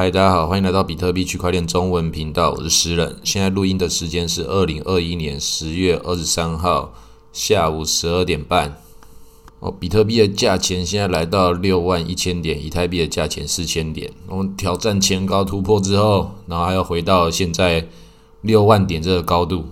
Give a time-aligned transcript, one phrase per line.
[0.00, 3.18] 嗨，大家好，欢迎来到比特币区块链中文频道，我是诗人。
[3.22, 6.94] 现在录音的时间是二零二一年十月二十三号
[7.34, 8.80] 下午十二点半。
[9.58, 14.10] 哦，比特币的价钱现在来到六万一千点，以太币的价钱四千点。
[14.26, 17.86] 我们挑战前高突破之后，然后还要回到现在
[18.40, 19.66] 六万点这个高度。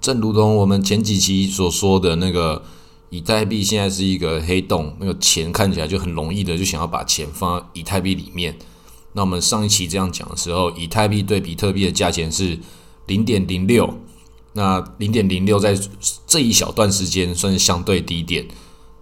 [0.00, 2.62] 正如同我们前几期所说的那个，
[3.10, 8.56] 以太币现在是一个黑洞，那个钱看起来就很容易的就想要把钱放到以太币里面。
[9.16, 12.58] 那我们上一期这样讲的时候，以太币对比特币的价钱是
[13.06, 13.98] 零点零六，
[14.52, 15.74] 那零点零六在
[16.26, 18.46] 这一小段时间算是相对低点。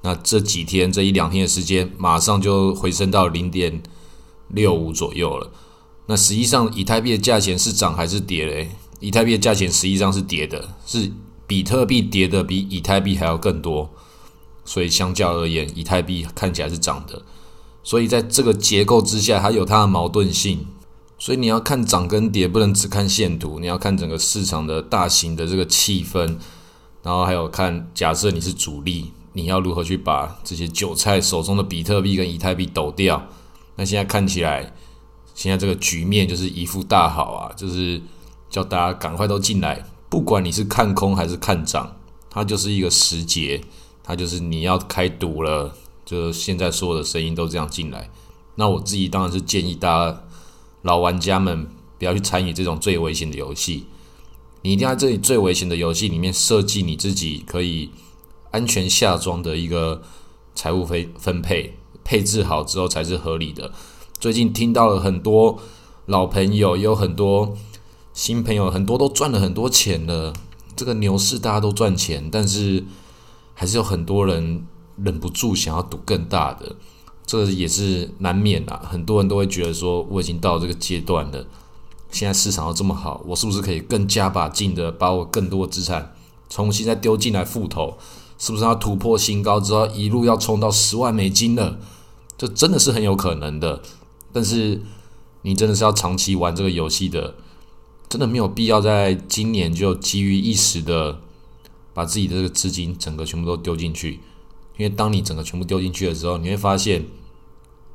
[0.02, 3.82] 那这几天这一两天的时间，马上就回升到零点
[4.48, 5.50] 六五左右了。
[6.06, 8.70] 那实际上，以太币的价钱是涨还是跌嘞？
[9.00, 11.10] 以太币的价钱实际上是跌的，是
[11.48, 13.90] 比特币跌的比以太币还要更多。
[14.64, 17.20] 所以相较而言，以太币看起来是涨的。
[17.84, 20.66] 所以在这个结构之下，它有它的矛盾性。
[21.16, 26.36] 所以你要看涨跟跌，不能只看线图，你要看整个市场的大型的这个气氛，
[27.04, 29.12] 然后还有看假设你是主力。
[29.36, 33.20] 你要如何去把这些韭菜手中的比特币跟以太币抖掉？
[33.74, 34.72] 那现在看起来，
[35.34, 38.00] 现在这个局面就是一副大好啊，就是
[38.48, 41.96] 叫大家赶快都进来，不管你是看空还是看涨，
[42.30, 43.60] 它就是一个时节，
[44.04, 45.74] 它就是你要开赌了，
[46.04, 48.10] 就现在所有的声音都这样进来。
[48.56, 50.24] 那我自己当然是建议大家
[50.82, 53.86] 老玩家们不要去参与这种最危险的游戏，
[54.62, 57.90] 你一定要在这里最危险的游戏里面设计你自己可以。
[58.50, 60.00] 安全下装的一个
[60.54, 63.72] 财务分分配配置好之后才是合理的。
[64.20, 65.58] 最近听到了很多
[66.06, 67.56] 老朋友，也有很多
[68.12, 70.32] 新朋友，很多都赚了很多钱了。
[70.76, 72.84] 这个牛市大家都赚钱，但是
[73.54, 74.64] 还是有很多人
[74.96, 76.76] 忍不住想要赌更大的，
[77.26, 78.82] 这也是难免啊。
[78.90, 81.46] 很多人都会觉得说，我已经到这个阶段了，
[82.10, 86.14] 现在市场又这么好，我是不是可以更加把劲的把我更多资产
[86.48, 87.96] 重新再丢进来复投？
[88.36, 91.78] 是不是要突破新高之后一路要冲到十万美金了？
[92.36, 93.80] 这真的是很有可能的。
[94.32, 94.82] 但是
[95.42, 97.36] 你真的是要长期玩这个游戏的，
[98.08, 101.20] 真的没有必要在今年就急于一时的
[101.94, 104.20] 把自己的这个资金整个全部都丢进去。
[104.76, 107.04] 因为当你整个全部丢进去的时候，你会发现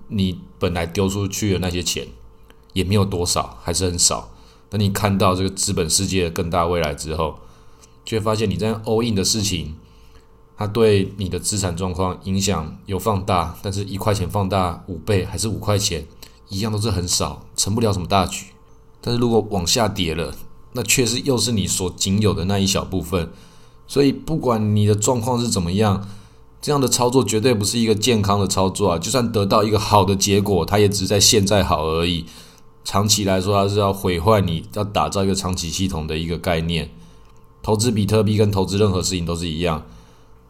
[0.08, 2.08] 你本来丢出去的那些钱
[2.74, 4.32] 也没有多少，还是很少。
[4.70, 7.40] 等你看到这个资本世界的更大未来之后，
[8.06, 9.76] 就会发现你在 all in 的事情。
[10.62, 16.06] 它对你的资产状况影响有放大，但是一块钱放大五倍还是五块钱，
[16.50, 18.48] 一样都是很少，成不了什么大局。
[19.00, 20.36] 但是如果往下跌了，
[20.74, 23.32] 那确实又是你所仅有的那一小部分。
[23.88, 26.06] 所以不管你的状况是怎么样，
[26.62, 29.00] 这样的操作绝对不是一个健康的操作啊！
[29.00, 32.26] 就算得到一个好的结果，它也只是在现在好而已。
[32.84, 36.90] 长期来说，它是要毁坏你要打造一个长期系统的一个概念。
[37.62, 39.86] 投资比特币跟投资任何事情都是一样。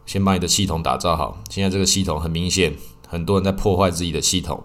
[0.06, 1.40] 先把你的系统打造好。
[1.48, 2.76] 现在这个系统很明显，
[3.06, 4.64] 很多人在破坏自己的系统。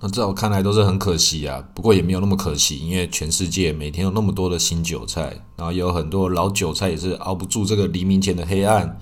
[0.00, 1.62] 那在我看来都是很可惜啊。
[1.74, 8.98] 不过也没有那么可惜，因为全世界每天有那么多的新韭菜，然后有很多老韭菜也是熬不住这个黎明前的黑暗。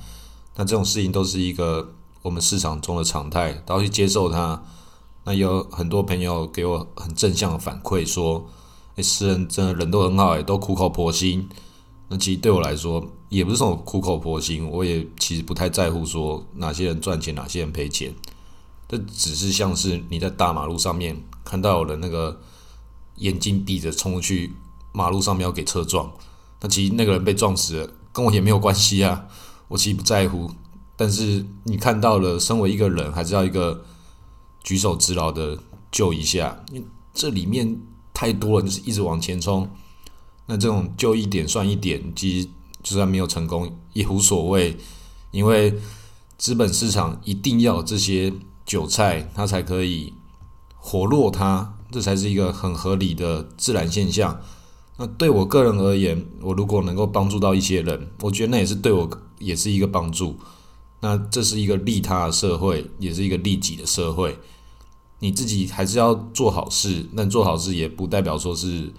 [0.56, 4.62] 那这种事情都是一个我们市场中的常态，都要去接受它。
[5.24, 8.46] 那有很多朋友给我很正向的反馈，说
[8.96, 11.48] ：“哎，诗人真的人都很好，诶，都苦口婆心。”
[12.08, 18.14] 那其实对我来说，也不是什么苦口婆心，我也其实不太在乎说哪些人赚钱，哪些人赔钱。
[18.86, 22.38] 这只是像是你在大马路上面看到有人那个
[23.16, 24.52] 眼睛闭着冲去
[24.92, 26.12] 马路上面要给车撞，
[26.60, 29.26] 那其实那个人被撞死了，跟我也没有关系啊，
[29.68, 30.50] 我其实不在乎。
[30.96, 33.84] 但是你看到了，身为一个人，还是要一个
[34.62, 35.58] 举手之劳的
[35.90, 37.80] 救一下，因为这里面
[38.12, 39.68] 太多了，就是一直往前冲。
[40.46, 42.48] 那这种就一点算一点，其实
[42.82, 44.76] 就算没有成功也无所谓，
[45.30, 45.74] 因为
[46.38, 48.32] 资本市场一定要这些
[48.64, 50.12] 韭菜，它才可以
[50.76, 54.40] 活络它，这才是一个很合理的自然现象。
[54.96, 59.08] 那对我个人而言，我如果能够帮助到一些人，我觉得那也是对我
[59.38, 60.36] 也是一个帮助。
[61.00, 64.38] 那这是一个利他的社会，也是一个利己的社会。
[65.18, 68.92] 你自己还是要做好事，但做好事也不代表说是。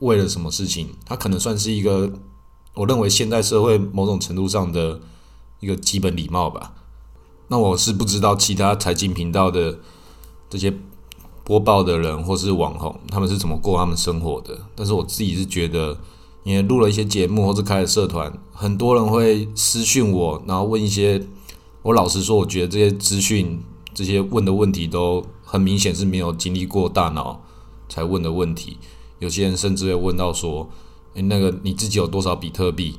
[0.00, 0.88] 为了什么事情？
[1.06, 2.12] 它可能算是一个，
[2.74, 5.00] 我认为现代社会某种程度上的
[5.58, 6.74] 一个基本礼貌吧。
[7.48, 9.78] 那我是不知道其他财经频道的
[10.50, 10.70] 这些
[11.46, 14.58] 播报的人或是网红，他们是怎么过他们生活的。
[14.74, 15.96] 但是我自己是觉得，
[16.42, 21.24] 因为录了一些节目或者开了社团，很多人会私讯我，然后问一些，
[21.82, 23.62] 我老实说，我觉得这些资讯、
[23.94, 27.40] 这些问的问题都很明显是没有经历过大脑。
[27.88, 28.78] 才问的问题。
[29.20, 30.68] 有些人甚至会问到说
[31.14, 32.98] ：“诶，那个你自己有多少比特币？”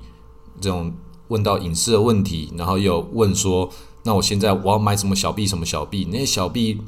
[0.62, 0.94] 这种
[1.28, 3.70] 问到隐私的问题，然后又问说
[4.04, 5.46] ：“那我现在我要买什么小币？
[5.46, 6.08] 什么小币？
[6.10, 6.80] 那些小币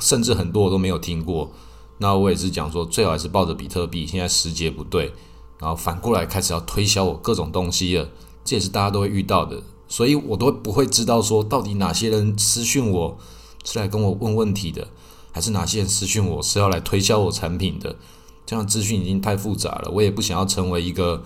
[0.00, 1.50] 甚至很多我都没有听过。”
[1.98, 4.06] 那我也是讲说，最好还是抱着比特币。
[4.06, 5.12] 现在时节不对，
[5.58, 8.08] 然后反过来开始要推销我各种东西了，
[8.44, 9.62] 这也是大家都会遇到的。
[9.88, 13.16] 所以我都不会知道说，到底哪些人私讯我
[13.64, 14.88] 是来跟我问问题的，
[15.32, 17.96] 还是哪些人私讯我是要来推销我产品的。
[18.44, 21.22] 这样资讯已经太复杂了，我也不想要成为一个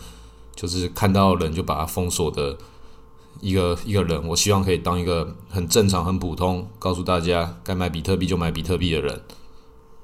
[0.55, 2.57] 就是看到人就把它封锁的
[3.41, 4.27] 一个一个人。
[4.29, 9.21] 我希望可以当一个很正常、很普通，告诉大家该买比特币就买比特币的人。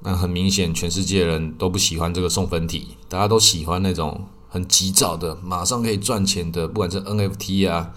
[0.01, 7.93] 那很明显，全世界人都不喜欢这个送分题，大家都喜欢那种很急躁的、马上可以赚钱的，不管是 NFT 啊，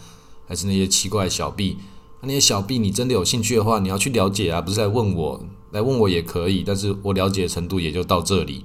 [0.49, 1.77] 还是那些奇怪的小币。
[2.23, 8.65] 那些小币，你真的有兴趣的话，你要去了解啊，不是来问我，来问我也可以，但是我了解的程度也就到这里。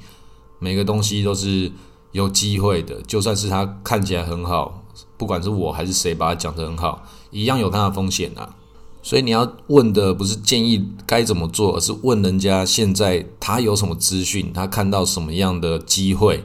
[0.59, 1.71] 每个东西都是
[2.11, 4.84] 有机会的，就算是它看起来很好，
[5.17, 8.55] 不管是我还是谁把它讲得很好，一样有它的风险啊。
[9.01, 16.43] 所以你要问的不是建议该怎么做，而是问人家现在他有什么资讯，他看到什么样的机会。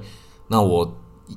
[0.49, 0.95] 那我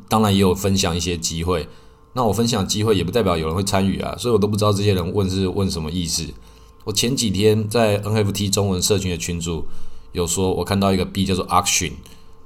[0.10, 1.68] 当然也有分享一些机会，
[2.12, 6.26] 那我分享机会也不代表有人会参与啊，所以我都不知道这些人问是问什么意思。
[6.84, 9.66] 我前几天在 NFT 中文社群的群组
[10.12, 11.94] 有说，我看到一个币叫做 Action。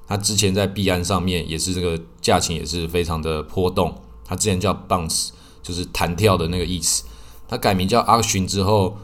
[0.07, 3.93] 它之前在币安上面也是这个价钱也是非常的波动。
[4.27, 5.29] 它之前叫 bounce，
[5.63, 7.05] 就是弹跳的那个意思。
[7.47, 8.97] 它改名叫 Action 之后，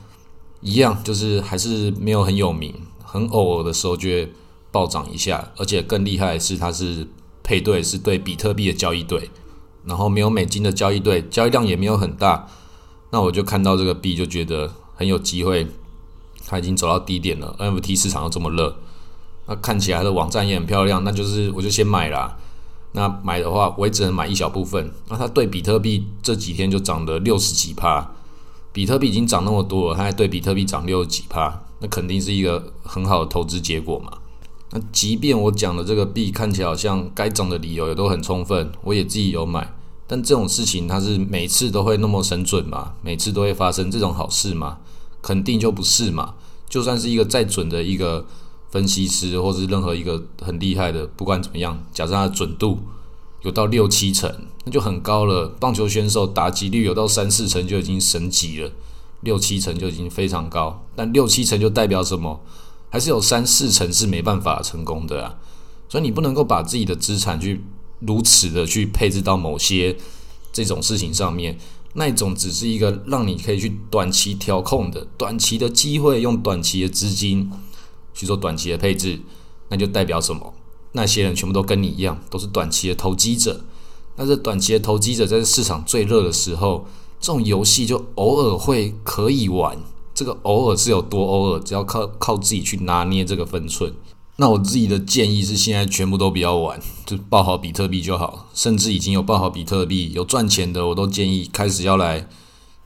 [0.60, 4.34] 一样就是还是没有很有名，很偶尔的时候就会
[4.70, 5.52] 暴涨一下。
[5.58, 7.08] 而且更厉害的是，它是
[7.42, 9.30] 配对是对比特币的交易对，
[9.86, 12.48] 然后没有美金的交易对，交易量也没有很大。
[13.12, 15.68] 那我就看到这个币就觉得很有机会，
[16.46, 18.76] 它已经走到低点了，NFT 市场又这么热。
[19.46, 22.38] 那看起来的网站也很漂亮，那就是我就先买啦。
[22.96, 24.92] 那买的话，我也只能买一小部分。
[25.10, 28.12] 那它对比特币这几天就涨了六十几趴，
[28.72, 34.12] 比特币已经涨那么多了，它还对比特币涨六十几趴，那肯定是一个很好的投资结果嘛。
[34.72, 39.74] 那即便我讲的这个币看起来好像该涨的理由也都很充分，我也自己有买，
[40.06, 42.94] 但这种事情它是每次都会那么神准嘛？
[43.02, 44.78] 每次都会发生这种好事嘛？
[45.22, 46.36] 肯定就不是嘛。
[46.70, 48.26] 就算是一个再准的一个。
[48.74, 52.80] 分析师或是任何一个很厉害的，不管怎么样，假设它的准度
[53.44, 54.28] 有到六七成，
[54.66, 55.48] 那就很高了。
[55.60, 58.72] 棒球选手打击率有到三四成就已经神级了，
[59.22, 60.84] 六七成就已经非常高。
[60.96, 62.42] 但六七成就代表什么？
[62.90, 65.36] 还是有三四成是没办法成功的啊！
[65.88, 67.62] 所以你不能够把自己的资产去
[68.00, 69.96] 如此的去配置到某些
[70.52, 71.60] 这种事情上面，
[71.94, 77.52] 那种只是一个让你可以去短期调控的短期的机会，用短期的资金。
[78.14, 79.20] 去做短期的配置，
[79.70, 80.54] 那就代表什么？
[80.94, 83.62] 那些人全部都跟你一样，都是短期的投机者。
[84.16, 86.86] 那这短期的投机者在市场最热的时候，
[87.20, 89.78] 这种游戏就偶尔会可以玩。
[90.14, 93.92] 这个偶尔是有多偶尔，只要靠靠自己去拿捏这个分寸。
[94.36, 98.48] 那我自己的建议是，现在全部都不要玩，就抱好比特币就好。
[98.54, 102.28] 甚至已经有抱好比特币有赚钱的，我都建议开始要来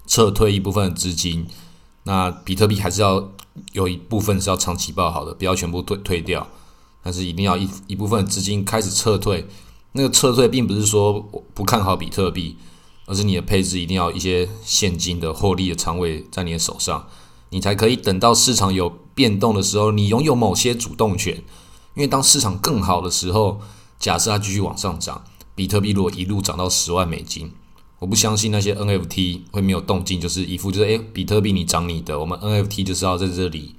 [0.05, 1.45] 撤退一部分资金。
[2.07, 3.29] 那比特币还是要。
[3.73, 6.47] 有一部分是要长期抱好的，不要全部退退掉，
[7.01, 9.47] 但是一定要一一部分资金开始撤退。
[9.93, 12.55] 那个撤退并不是说我不看好比特币，
[13.07, 17.07] 而是你的配置一定要一些现金的获利的仓位在你的手上，
[17.49, 21.35] 你才可以等到市场有变动的时候，你拥有某些主动权。
[21.95, 23.59] 因为当市场更好的时候，
[23.97, 25.23] 假设它继续往上涨，
[25.55, 27.51] 比特币如果一路涨到十万美金。
[27.99, 33.75] 我不相信那些 NFT 会没有动静，就是一副就是诶，比特币你涨你的，我们 NFT 就是要在这里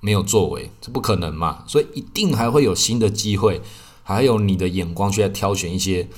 [0.00, 1.64] 没有作为，这不可能嘛？
[1.66, 3.60] 所以一定还会有新的机会，
[4.02, 6.08] 还有你的眼光去挑选一些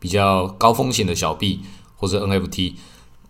[0.00, 1.60] 比较高风险的小币
[1.96, 2.74] 或者 NFT。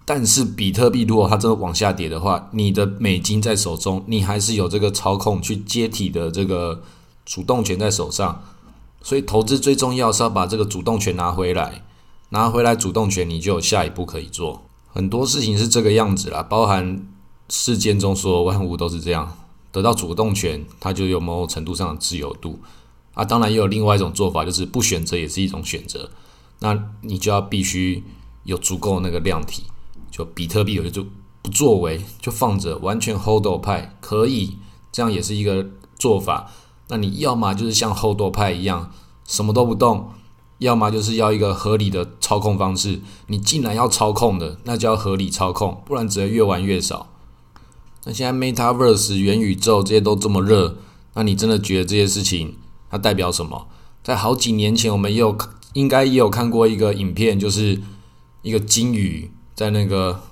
[0.06, 6.82] 但是比特币如果它真的往下跌的话，你的美金在手中，你还是有这个操控去接体的这个
[7.26, 8.42] 主动权在手上。
[9.02, 11.84] 所以投资最重要是要把这个主动权拿回来。
[12.30, 14.62] 拿回来主动权，你就有下一步可以做。
[14.88, 17.06] 很多事情是这个样子啦，包含
[17.48, 19.36] 事件中所有万物都是这样。
[19.70, 22.58] 得到主动权，它就有某种程度上的自由度
[23.12, 23.24] 啊。
[23.24, 26.10] 当然，也有另外一种做法，就是不选择也是一种选择。
[26.60, 28.02] 那你就要必须
[28.44, 29.64] 有足够那个量体，
[30.10, 31.06] 就比特币有的就
[31.42, 34.56] 不作为，就放着，完全 hold 派可以，
[34.90, 35.66] 这样也是一个
[35.98, 36.50] 做法。
[36.88, 38.90] 那你要么就是像 hold 派一样，
[39.26, 40.10] 什么都不动。
[40.58, 47.08] 要么就是要一个合理的操控方式，你既然要操控的，那就要合理操控，不然只会越玩越少。
[48.04, 50.76] 那现在 Metaverse 元宇宙这些都这么热，
[51.14, 52.56] 那你真的觉得这些事情
[52.90, 53.68] 它代表什么？
[54.02, 55.36] 在好几年前，我们也有
[55.74, 57.80] 应该也有看过一个影片，就是
[58.42, 60.22] 一个金鱼在那个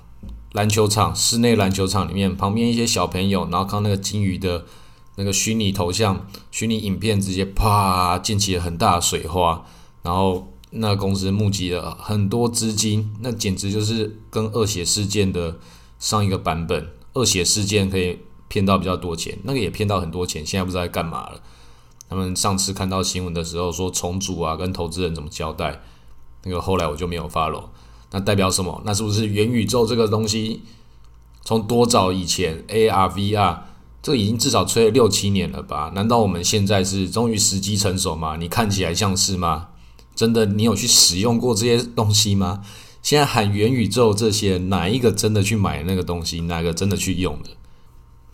[0.53, 4.65] 篮球场室内篮球场里面，旁边一些小朋友，然后看那个金鱼的
[5.15, 9.63] 那个虚拟头像、虚拟影片，直接啪溅起了很大的水花，
[10.07, 10.47] 然后。
[10.69, 15.55] 那公司募集了很多资金，那简直就是跟恶血事件的
[15.97, 16.89] 上一个版本。
[17.13, 21.41] 恶血事件可以骗到比较多钱，那个也骗到很多钱，现在不知道在干嘛了。
[22.09, 25.81] 他们上次看到新闻的时候说重组啊，跟投资人怎么交代，
[26.43, 27.69] 那个后来我就没有发了。
[28.11, 28.81] 那代表什么？
[28.85, 30.63] 那是不是元宇宙这个东西
[31.45, 33.59] 从多早以前 AR VR
[34.03, 35.93] 这个已经至少吹了六七年了吧？
[35.95, 38.35] 难道我们现在是终于时机成熟吗？
[38.35, 39.69] 你看起来像是吗？
[40.17, 42.63] 真的，你有去使用过这些东西吗？
[43.03, 46.41] 现在喊元宇宙这些，哪一个真的去买那个东西？
[46.41, 47.51] 哪个真的去用的？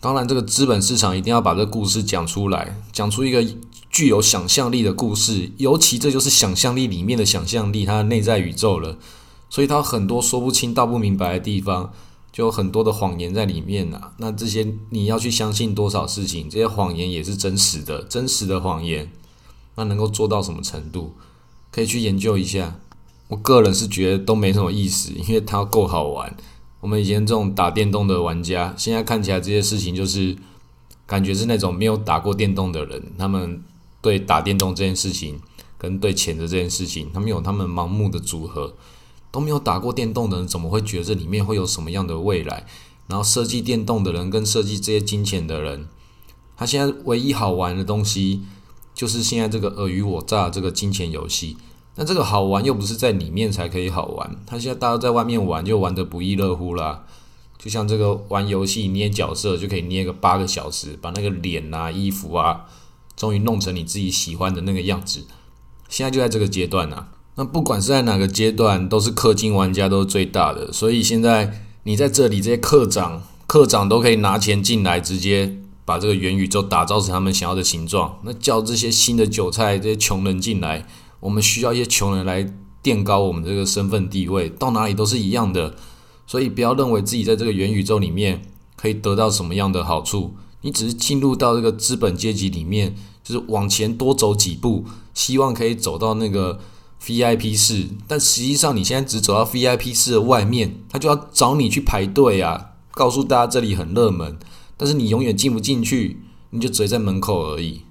[0.00, 3.44] 当然，这个资本市场一定要把这个故事讲出来，讲出一个
[3.90, 5.52] 具有想象力的故事。
[5.58, 8.98] 尤其这就是想象力里面的想象力，它的内在宇宙了。
[9.50, 11.92] 所以它很多说不清道不明白的地方，
[12.32, 14.12] 就有很多的谎言在里面呐。
[14.16, 16.48] 那这些你要去相信多少事情？
[16.48, 19.12] 这些谎言也是真实的，真实的谎言，
[19.76, 21.14] 那能够做到什么程度？
[21.74, 22.78] 可以去研究一下，
[23.26, 26.36] 我个人是觉得都没什么意思，因为它够好玩。
[26.78, 30.36] 我们以前这种打电动的玩家，现在看起来这些事情就是
[31.04, 33.60] 感觉是那种没有打过电动的人，他们
[34.00, 35.40] 对打电动这件事情
[35.76, 38.76] 跟对钱的这件事情，他们有他们盲目的组合。
[39.32, 42.64] 都没有打过电动的人，怎么会觉得这里面会有什么样的未来？
[43.08, 45.88] 然后设计电动的人跟设计这些金钱的人，
[46.56, 48.42] 他现在唯一好玩的东西。
[48.94, 51.56] 就是现在这个尔虞我诈这个金钱游戏，
[51.96, 57.04] 那这个好玩又不是在里面才可以好玩，他现在大家在外面玩就玩得不亦乐乎啦。
[57.58, 62.66] 就像这个玩游戏捏角色就可以捏个八个小时，把那个脸啊、衣服啊，
[63.16, 65.24] 终于弄成你自己喜欢的那个样子。
[65.88, 75.58] 现在就在这个阶段呐，那不管是在哪个阶段，都是氪金玩家都是最大的，所以现在你在这里这些课长、课长都可以拿钱进来直接。
[75.84, 80.86] 把这个元宇宙打造成他们想要的形状，那叫这些新的韭菜、这些穷人进来，
[81.20, 82.50] 我们需要一些穷人来
[82.82, 85.74] 垫高我们这个身份地位，到哪里都是一样的。
[86.26, 88.42] 所以不要认为自己在这个元宇宙里面
[88.76, 96.58] 可以得到什么样的好处，你只是进入到这个资本阶级里面，就是往前多走几步，希望可以走到那个
[97.02, 104.38] VIP 室，但实际上你现在只走到 VIP 室的外面，他就要找你去排队啊，告诉大家这里很热门。
[104.76, 107.82] 但是你永远进不进去，你就只在门口而已。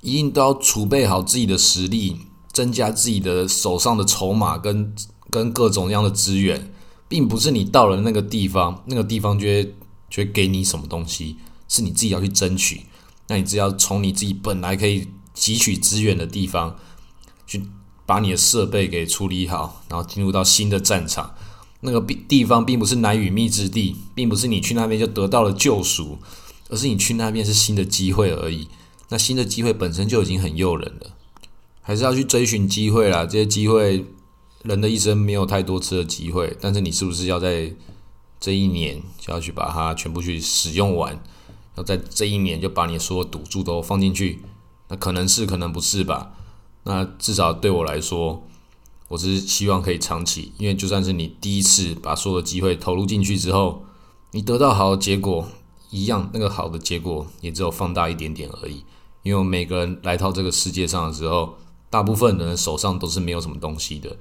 [0.00, 2.18] 一定都要储备好自己的实力，
[2.52, 4.94] 增加自己的手上的筹码跟
[5.28, 6.72] 跟各种各样的资源，
[7.08, 9.64] 并不是你到了那个地方，那个地方就会
[10.08, 12.82] 就会给你什么东西，是你自己要去争取。
[13.26, 16.76] 那你只要从你自己本来可以汲取资源的地方，
[17.46, 17.62] 去
[18.06, 21.34] 把你的设备给处理好，然后进入到新的战场。
[21.80, 26.18] 那个地地方并不是难与密之地，并不是你去那边就得到了救赎，
[26.68, 28.66] 而是你去那边是新的机会而已。
[29.10, 31.12] 那新的机会本身就已经很诱人了，
[31.80, 33.24] 还是要去追寻机会啦。
[33.24, 34.04] 这些机会，
[34.64, 37.72] 人的一生没有太多次的机会，但是你是不是要在
[38.40, 41.22] 这一年就要去把它全部去使用完？
[41.76, 44.40] 要在这一年就把你所有赌注都放进去？
[44.88, 46.32] 那可能是，可能不是吧？
[46.82, 48.42] 那至少对我来说。
[49.08, 53.84] 我只是希望可以长期，因为就算是你第一次把所有的机会投入进去之后，
[54.32, 55.48] 你得到好的结果
[55.90, 58.84] 一样，那个好的结果也只有放大一点点而已。
[59.22, 61.56] 因为每个人来到这个世界上的时候，
[61.90, 64.16] 大部分人手上都是没有什么东西的。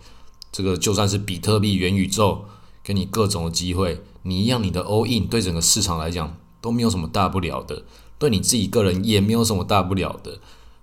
[0.51, 2.45] 这个就算是比特币、元宇宙
[2.83, 7.83] 给你各种的机会，你一样，你的 all in 对整个市场来讲都没有什么大不了的，
[8.17, 10.39] 对你自己个人也没有什么大不了的，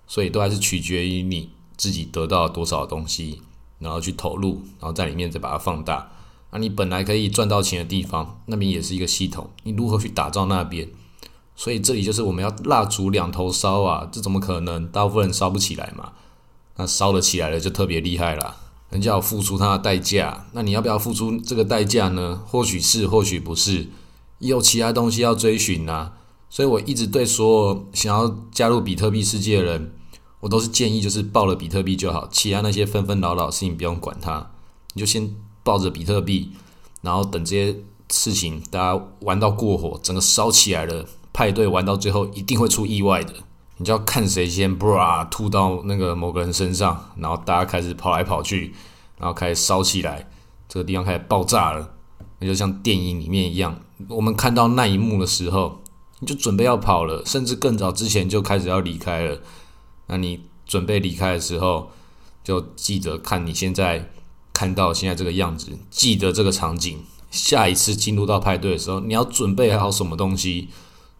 [0.07, 3.41] 所以都还是取决于你自己得到多少东西。
[3.85, 6.11] 然后去投入，然后在里面再把它放大。
[6.51, 10.89] 那你本来可以赚到钱的地方，那边也是一个系统，你如何去打造那边？
[11.55, 14.89] 所以这里就是我们要蜡烛两头烧啊，这怎么可能？
[14.89, 16.13] 大部分人烧不起来嘛。
[16.77, 18.57] 那烧得起来了就特别厉害了，
[18.91, 20.47] 人家要付出他的代价。
[20.53, 22.41] 那你要不要付出这个代价呢？
[22.47, 23.89] 或许是，或许不是，
[24.39, 26.13] 也有其他东西要追寻呐。
[26.49, 29.93] 所以我一直对所有想要加入比特币世界的人。
[30.45, 34.51] 我都是建议，就是抱了比特币就好，其他那些纷纷扰扰事情不用管它，
[34.93, 36.51] 你就先抱着比特币，
[37.01, 37.75] 然后等这些
[38.11, 43.33] 事情大家玩到过火，整个烧起来了，派对玩到最后一定会出意外的，
[43.79, 48.75] 你就要看谁先 bra 吐到那个某个人身上，然后大家开始跑来跑去，
[49.17, 50.29] 然后开始烧起来，
[50.69, 51.95] 这个地方开始爆炸了，
[52.41, 55.81] 那就像电影里面一样，我们看到那一幕的时候，
[56.21, 59.39] 你就准备要跑了，甚至更早之前就开始要离开了。
[60.07, 61.91] 那你准备离开的时候，
[62.43, 64.11] 就记得看你现在
[64.53, 67.05] 看到现在这个样子，记得这个场景。
[67.31, 70.69] 下一次进入到派对的时候，你要准备好什么东西？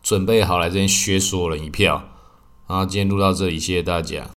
[0.01, 2.11] 准备好来这边削索人一票。
[2.69, 4.31] 然后今天录到这里，谢谢大家。